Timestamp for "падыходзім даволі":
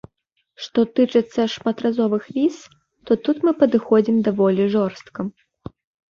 3.59-4.65